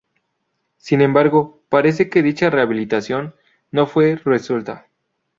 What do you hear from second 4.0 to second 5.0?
resuelta.